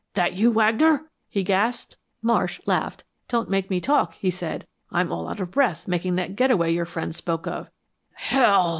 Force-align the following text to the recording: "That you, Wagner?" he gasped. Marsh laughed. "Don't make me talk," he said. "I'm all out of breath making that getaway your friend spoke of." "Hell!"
"That 0.15 0.33
you, 0.33 0.49
Wagner?" 0.49 1.05
he 1.29 1.43
gasped. 1.43 1.95
Marsh 2.23 2.59
laughed. 2.65 3.03
"Don't 3.27 3.51
make 3.51 3.69
me 3.69 3.79
talk," 3.79 4.15
he 4.15 4.31
said. 4.31 4.65
"I'm 4.89 5.11
all 5.11 5.27
out 5.27 5.39
of 5.39 5.51
breath 5.51 5.87
making 5.87 6.15
that 6.15 6.35
getaway 6.35 6.73
your 6.73 6.85
friend 6.85 7.13
spoke 7.13 7.45
of." 7.45 7.69
"Hell!" 8.15 8.69